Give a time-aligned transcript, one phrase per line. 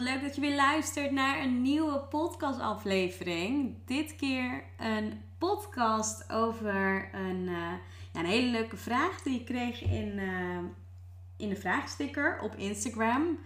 [0.00, 3.76] Leuk dat je weer luistert naar een nieuwe podcastaflevering.
[3.86, 7.72] Dit keer een podcast over een, uh,
[8.12, 10.58] ja, een hele leuke vraag die ik kreeg in, uh,
[11.36, 13.38] in de vraagsticker op Instagram.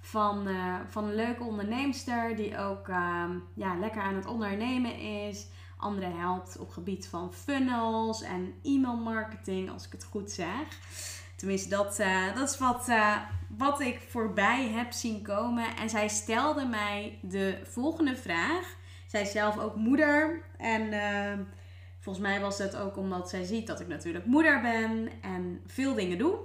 [0.00, 2.86] Van, uh, van een leuke onderneemster die ook
[3.54, 5.46] ja, lekker aan het ondernemen is.
[5.76, 10.78] Anderen helpt op gebied van funnels en e-mail marketing, als ik het goed zeg.
[11.42, 13.16] Tenminste, dat, uh, dat is wat, uh,
[13.48, 15.76] wat ik voorbij heb zien komen.
[15.76, 18.76] En zij stelde mij de volgende vraag.
[19.06, 20.42] Zij is zelf ook moeder.
[20.56, 21.44] En uh,
[22.00, 25.94] volgens mij was het ook omdat zij ziet dat ik natuurlijk moeder ben en veel
[25.94, 26.38] dingen doe.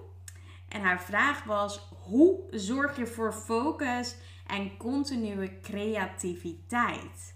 [0.68, 4.16] En haar vraag was: hoe zorg je voor focus
[4.48, 7.36] en continue creativiteit?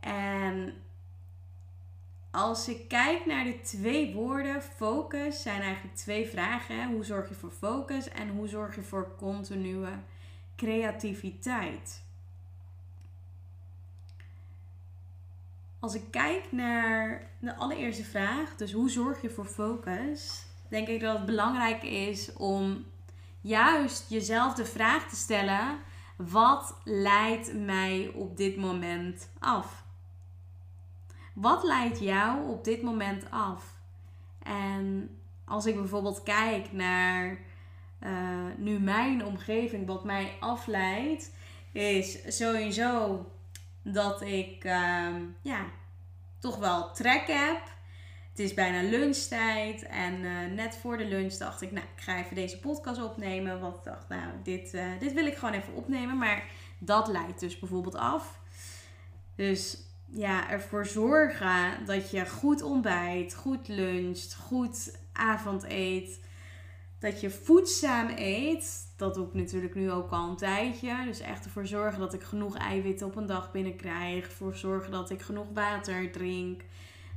[0.00, 0.74] En
[2.36, 6.88] als ik kijk naar de twee woorden, focus, zijn eigenlijk twee vragen.
[6.88, 9.88] Hoe zorg je voor focus en hoe zorg je voor continue
[10.56, 12.02] creativiteit?
[15.78, 21.00] Als ik kijk naar de allereerste vraag, dus hoe zorg je voor focus, denk ik
[21.00, 22.84] dat het belangrijk is om
[23.40, 25.78] juist jezelf de vraag te stellen:
[26.16, 29.85] wat leidt mij op dit moment af?
[31.36, 33.74] Wat leidt jou op dit moment af?
[34.42, 35.10] En
[35.44, 37.38] als ik bijvoorbeeld kijk naar
[38.00, 41.30] uh, nu mijn omgeving, wat mij afleidt,
[41.72, 43.24] is sowieso
[43.82, 45.64] dat ik uh, ja,
[46.38, 47.60] toch wel trek heb.
[48.30, 52.18] Het is bijna lunchtijd en uh, net voor de lunch dacht ik, nou, ik ga
[52.18, 53.60] even deze podcast opnemen.
[53.60, 56.18] Want ik dacht, nou, dit, uh, dit wil ik gewoon even opnemen.
[56.18, 56.44] Maar
[56.78, 58.38] dat leidt dus bijvoorbeeld af.
[59.34, 66.24] Dus ja, ervoor zorgen dat je goed ontbijt, goed luncht, goed avond eet.
[66.98, 68.94] Dat je voedzaam eet.
[68.96, 71.04] Dat doe ik natuurlijk nu ook al een tijdje.
[71.04, 74.24] Dus echt ervoor zorgen dat ik genoeg eiwitten op een dag binnenkrijg.
[74.24, 76.62] Ervoor zorgen dat ik genoeg water drink.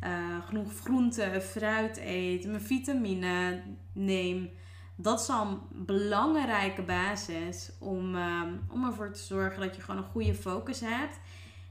[0.04, 2.48] Uh, genoeg groente, fruit eet.
[2.48, 3.62] Mijn vitamine
[3.94, 4.50] neem.
[4.96, 10.04] Dat is al een belangrijke basis om, uh, om ervoor te zorgen dat je gewoon
[10.04, 11.20] een goede focus hebt.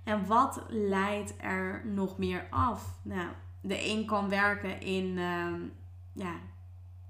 [0.09, 2.99] En wat leidt er nog meer af?
[3.03, 3.29] Nou,
[3.61, 5.55] de een kan werken in, uh,
[6.13, 6.35] ja,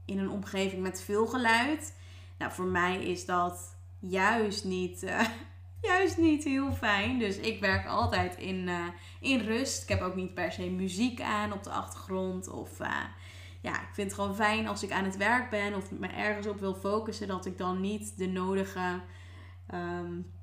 [0.05, 1.97] in een omgeving met veel geluid.
[2.39, 5.21] Nou, voor mij is dat juist niet, uh,
[5.91, 7.19] juist niet heel fijn.
[7.19, 8.87] Dus ik werk altijd in, uh,
[9.21, 9.83] in rust.
[9.83, 12.49] Ik heb ook niet per se muziek aan op de achtergrond.
[12.49, 13.05] Of eh,
[13.61, 16.47] ja, ik vind het gewoon fijn als ik aan het werk ben of me ergens
[16.47, 19.01] op wil focussen, dat ik dan niet de nodige.
[19.75, 20.37] Um,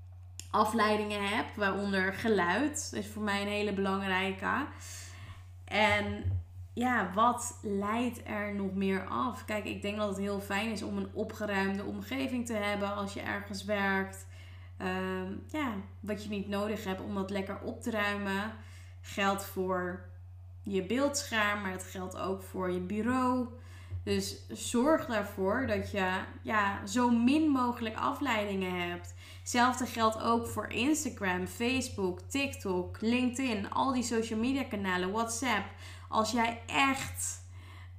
[0.56, 2.92] afleidingen heb, waaronder geluid.
[2.92, 4.66] Dat is voor mij een hele belangrijke.
[5.66, 6.24] En
[6.74, 9.46] ja, wat leidt er nog meer af?
[9.46, 13.14] Kijk, ik denk dat het heel fijn is om een opgeruimde omgeving te hebben als
[13.14, 14.26] je ergens werkt.
[14.82, 18.54] Um, ja, wat je niet nodig hebt om dat lekker op te ruimen.
[19.02, 20.06] Geldt voor
[20.64, 23.48] je beeldscherm, maar het geldt ook voor je bureau.
[24.04, 29.14] Dus zorg daarvoor dat je ja, zo min mogelijk afleidingen hebt.
[29.46, 35.66] Hetzelfde geldt ook voor Instagram, Facebook, TikTok, LinkedIn, al die social media kanalen, WhatsApp.
[36.10, 37.44] Als jij echt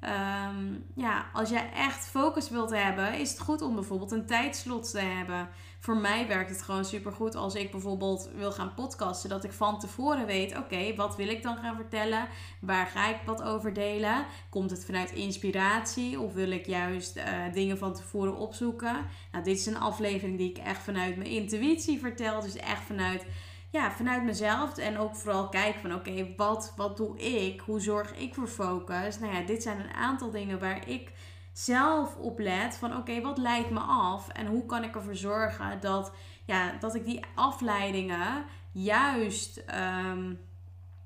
[0.00, 4.90] Um, ja, als jij echt focus wilt hebben, is het goed om bijvoorbeeld een tijdslot
[4.90, 5.48] te hebben.
[5.86, 9.52] Voor mij werkt het gewoon super goed als ik bijvoorbeeld wil gaan podcasten, dat ik
[9.52, 12.28] van tevoren weet: oké, wat wil ik dan gaan vertellen?
[12.60, 14.24] Waar ga ik wat over delen?
[14.48, 19.06] Komt het vanuit inspiratie of wil ik juist uh, dingen van tevoren opzoeken?
[19.32, 23.26] Nou, dit is een aflevering die ik echt vanuit mijn intuïtie vertel, dus echt vanuit
[23.70, 24.78] ja, vanuit mezelf.
[24.78, 27.60] En ook vooral kijken van oké, wat, wat doe ik?
[27.60, 29.18] Hoe zorg ik voor focus?
[29.18, 31.12] Nou ja, dit zijn een aantal dingen waar ik
[31.58, 32.76] zelf op let.
[32.76, 34.28] Van oké, wat leidt me af?
[34.28, 36.12] En hoe kan ik ervoor zorgen dat,
[36.44, 39.64] ja, dat ik die afleidingen juist,
[40.06, 40.40] um,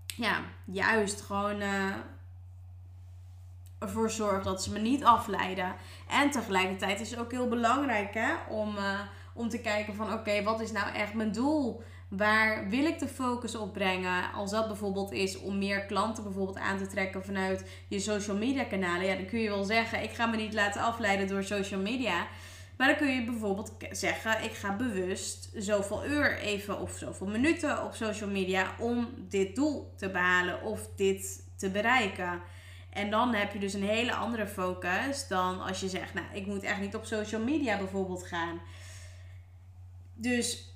[0.06, 1.61] ja, juist gewoon...
[1.61, 1.94] Uh,
[3.79, 5.75] ervoor zorg dat ze me niet afleiden.
[6.08, 9.00] En tegelijkertijd is het ook heel belangrijk hè, om, uh,
[9.35, 11.82] om te kijken van oké, wat is nou echt mijn doel?
[12.11, 14.33] Waar wil ik de focus op brengen?
[14.33, 18.65] Als dat bijvoorbeeld is om meer klanten bijvoorbeeld aan te trekken vanuit je social media
[18.65, 19.07] kanalen.
[19.07, 22.27] Ja, dan kun je wel zeggen, ik ga me niet laten afleiden door social media.
[22.77, 27.85] Maar dan kun je bijvoorbeeld zeggen: ik ga bewust zoveel uur even of zoveel minuten
[27.85, 32.41] op social media om dit doel te behalen of dit te bereiken.
[32.91, 36.47] En dan heb je dus een hele andere focus dan als je zegt: Nou, ik
[36.47, 38.61] moet echt niet op social media bijvoorbeeld gaan.
[40.15, 40.71] Dus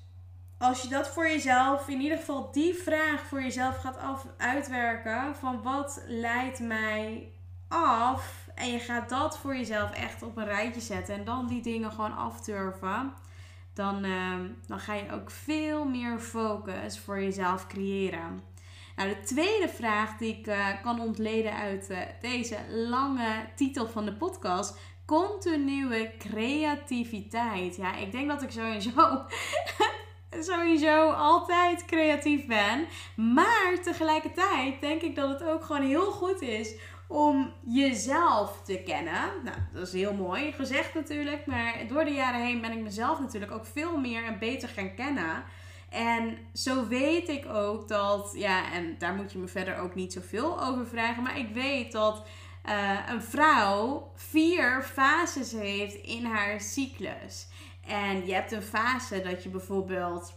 [0.65, 5.37] als je dat voor jezelf, in ieder geval die vraag voor jezelf gaat af, uitwerken:
[5.37, 7.33] van wat leidt mij
[7.69, 11.15] af en je gaat dat voor jezelf echt op een rijtje zetten.
[11.15, 13.13] En dan die dingen gewoon afturven.
[13.75, 18.43] Dan, ehm, dan ga je ook veel meer focus voor jezelf creëren.
[18.97, 24.05] Nou, de tweede vraag die ik uh, kan ontleden uit uh, deze lange titel van
[24.05, 24.79] de podcast.
[25.07, 27.77] Continue creativiteit.
[27.77, 29.25] Ja, ik denk dat ik sowieso,
[30.41, 32.87] sowieso altijd creatief ben.
[33.17, 36.75] Maar tegelijkertijd denk ik dat het ook gewoon heel goed is
[37.09, 39.23] om jezelf te kennen.
[39.45, 41.47] Nou, dat is heel mooi gezegd natuurlijk.
[41.47, 44.95] Maar door de jaren heen ben ik mezelf natuurlijk ook veel meer en beter gaan
[44.95, 45.45] kennen.
[45.91, 50.13] En zo weet ik ook dat, ja, en daar moet je me verder ook niet
[50.13, 51.23] zoveel over vragen.
[51.23, 52.27] Maar ik weet dat
[52.69, 57.47] uh, een vrouw vier fases heeft in haar cyclus.
[57.87, 60.35] En je hebt een fase dat je bijvoorbeeld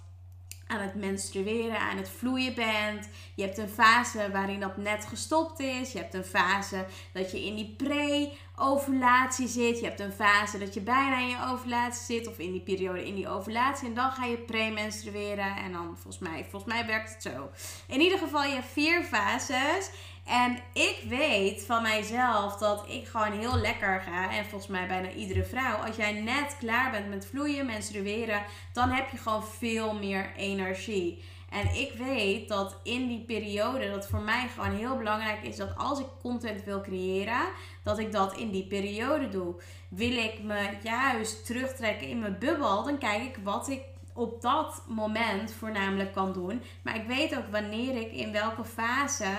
[0.68, 3.10] aan het menstrueren, aan het vloeien bent.
[3.36, 5.92] Je hebt een fase waarin dat net gestopt is.
[5.92, 9.80] Je hebt een fase dat je in die pre-ovulatie zit.
[9.80, 12.28] Je hebt een fase dat je bijna in je ovulatie zit.
[12.28, 13.88] Of in die periode in die ovulatie.
[13.88, 15.56] En dan ga je pre-menstrueren.
[15.56, 17.50] En dan volgens mij, volgens mij werkt het zo.
[17.88, 19.90] In ieder geval, je hebt vier fases.
[20.28, 24.32] En ik weet van mijzelf dat ik gewoon heel lekker ga.
[24.32, 25.76] En volgens mij bijna iedere vrouw.
[25.76, 28.44] Als jij net klaar bent met vloeien, menstrueren,
[28.74, 31.24] dan heb je gewoon veel meer energie.
[31.50, 35.78] En ik weet dat in die periode, dat voor mij gewoon heel belangrijk is dat
[35.78, 37.48] als ik content wil creëren,
[37.84, 39.56] dat ik dat in die periode doe.
[39.90, 43.82] Wil ik me juist terugtrekken in mijn bubbel, dan kijk ik wat ik
[44.14, 46.62] op dat moment voornamelijk kan doen.
[46.82, 49.36] Maar ik weet ook wanneer ik in welke fase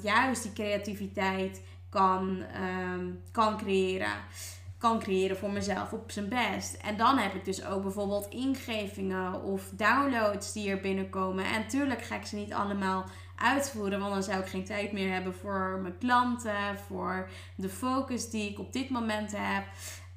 [0.00, 4.14] juist die creativiteit kan, uh, kan creëren.
[4.78, 6.74] Kan creëren voor mezelf op zijn best.
[6.74, 11.44] En dan heb ik dus ook bijvoorbeeld ingevingen of downloads die er binnenkomen.
[11.44, 13.04] En natuurlijk ga ik ze niet allemaal
[13.36, 18.30] uitvoeren, want dan zou ik geen tijd meer hebben voor mijn klanten, voor de focus
[18.30, 19.64] die ik op dit moment heb.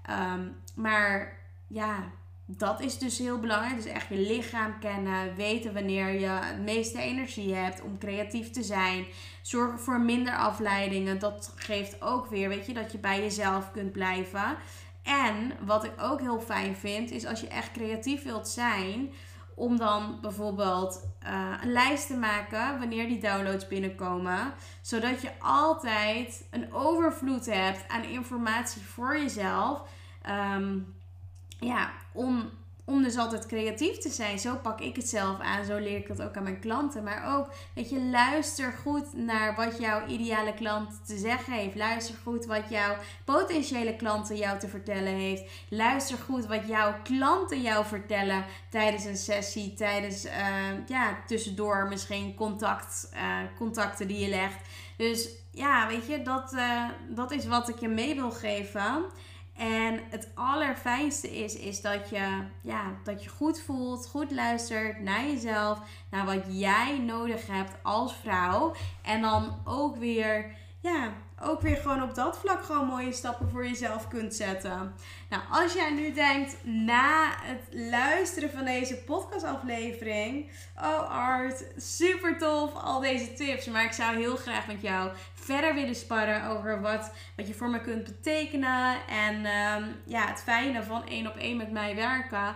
[0.10, 1.38] Um, maar
[1.68, 2.04] ja,
[2.50, 3.76] dat is dus heel belangrijk.
[3.76, 5.36] Dus echt je lichaam kennen.
[5.36, 9.06] Weten wanneer je het meeste energie hebt om creatief te zijn.
[9.42, 11.20] Zorgen voor minder afleidingen.
[11.20, 14.58] Dat geeft ook weer, weet je, dat je bij jezelf kunt blijven.
[15.04, 19.10] En wat ik ook heel fijn vind, is als je echt creatief wilt zijn.
[19.56, 24.54] Om dan bijvoorbeeld uh, een lijst te maken wanneer die downloads binnenkomen.
[24.82, 29.82] Zodat je altijd een overvloed hebt aan informatie voor jezelf.
[30.56, 30.96] Um,
[31.59, 32.50] ja, om,
[32.86, 34.39] om dus altijd creatief te zijn.
[34.39, 35.65] Zo pak ik het zelf aan.
[35.65, 37.04] Zo leer ik dat ook aan mijn klanten.
[37.04, 41.75] Maar ook, weet je, luister goed naar wat jouw ideale klant te zeggen heeft.
[41.75, 42.95] Luister goed wat jouw
[43.25, 45.44] potentiële klanten jou te vertellen heeft.
[45.69, 49.74] Luister goed wat jouw klanten jou vertellen tijdens een sessie.
[49.74, 50.31] Tijdens, uh,
[50.88, 54.57] ja, tussendoor misschien contact, uh, contacten die je legt.
[54.98, 59.06] Dus ja, weet je, dat, uh, dat is wat ik je mee wil geven.
[59.57, 65.26] En het allerfijnste is, is dat je, ja, dat je goed voelt, goed luistert naar
[65.26, 68.73] jezelf, naar wat jij nodig hebt als vrouw.
[69.02, 73.68] En dan ook weer, ja, ook weer gewoon op dat vlak gewoon mooie stappen voor
[73.68, 74.94] jezelf kunt zetten.
[75.30, 82.74] Nou, als jij nu denkt na het luisteren van deze podcastaflevering, oh Art, super tof
[82.74, 87.12] al deze tips, maar ik zou heel graag met jou verder willen sparren over wat,
[87.36, 91.58] wat je voor me kunt betekenen en ehm, ja, het fijne van één op één
[91.58, 92.56] met mij werken.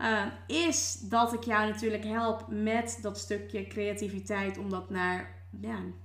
[0.00, 5.35] Uh, is dat ik jou natuurlijk help met dat stukje creativiteit om dat naar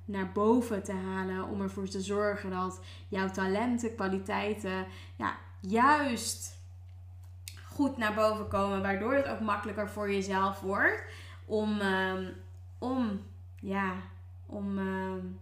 [0.06, 1.48] naar boven te halen.
[1.48, 6.60] Om ervoor te zorgen dat jouw talenten, kwaliteiten, ja, juist
[7.66, 8.82] goed naar boven komen.
[8.82, 11.04] Waardoor het ook makkelijker voor jezelf wordt.
[11.46, 12.34] Om, um,
[12.78, 13.22] om
[13.60, 13.94] ja,
[14.46, 15.40] om, um,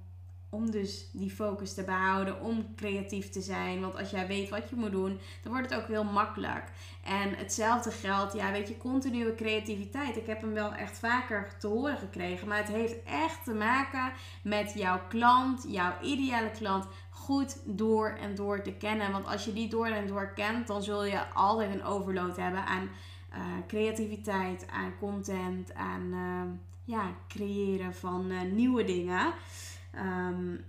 [0.50, 3.82] om dus die focus te behouden, om creatief te zijn.
[3.82, 6.64] Want als jij weet wat je moet doen, dan wordt het ook heel makkelijk.
[7.04, 10.18] En hetzelfde geldt, ja, weet je, continue creativiteit.
[10.18, 12.48] Ik heb hem wel echt vaker te horen gekregen.
[12.48, 14.12] Maar het heeft echt te maken
[14.44, 19.12] met jouw klant, jouw ideale klant, goed door en door te kennen.
[19.12, 22.66] Want als je die door en door kent, dan zul je altijd een overload hebben
[22.66, 22.90] aan
[23.34, 26.42] uh, creativiteit, aan content, aan uh,
[26.84, 29.34] ja, creëren van uh, nieuwe dingen.
[29.96, 30.66] Um,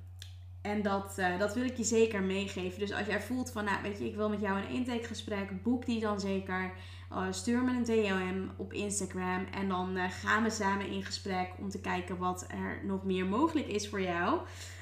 [0.62, 2.78] En dat, eh, dat wil ik je zeker meegeven.
[2.78, 5.86] Dus als jij voelt van, nou weet je, ik wil met jou een intakegesprek, boek
[5.86, 6.72] die dan zeker.
[7.12, 11.50] Uh, stuur me een DM op Instagram en dan uh, gaan we samen in gesprek
[11.58, 14.40] om te kijken wat er nog meer mogelijk is voor jou.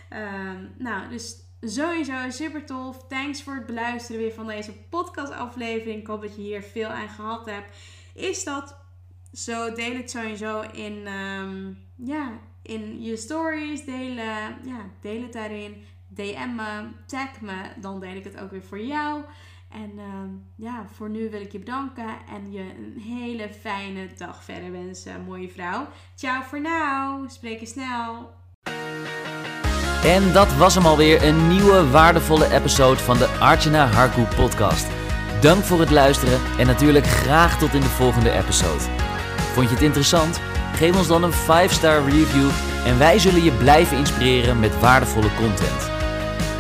[0.09, 3.07] Ehm, nou, dus sowieso super tof.
[3.07, 6.00] Thanks voor het beluisteren weer van deze podcastaflevering.
[6.00, 7.76] Ik hoop dat je hier veel aan gehad hebt.
[8.14, 8.76] Is dat
[9.33, 9.73] zo?
[9.73, 13.84] Deel het sowieso in, um, ja, in je stories.
[13.84, 15.84] Delen, ja, deel het daarin.
[16.08, 17.62] DM me, tag me.
[17.80, 19.20] Dan deel ik het ook weer voor jou.
[19.70, 20.04] En uh,
[20.56, 25.25] ja, voor nu wil ik je bedanken en je een hele fijne dag verder wensen,
[25.25, 25.87] mooie vrouw.
[26.14, 28.30] Ciao voor nu, spreek je snel.
[30.04, 34.87] En dat was hem alweer, een nieuwe waardevolle episode van de Archana Harku podcast.
[35.40, 38.82] Dank voor het luisteren en natuurlijk graag tot in de volgende episode.
[39.52, 40.40] Vond je het interessant?
[40.78, 42.49] Geef ons dan een 5-star review
[42.87, 45.90] en wij zullen je blijven inspireren met waardevolle content.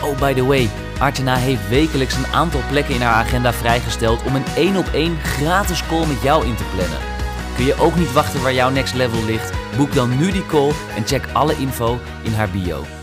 [0.02, 4.34] Oh, by the way, Archana heeft wekelijks een aantal plekken in haar agenda vrijgesteld om
[4.34, 6.98] een 1 op 1 gratis call met jou in te plannen.
[7.56, 9.52] Kun je ook niet wachten waar jouw next level ligt?
[9.76, 12.97] Boek dan nu die call en check alle info in haar bio.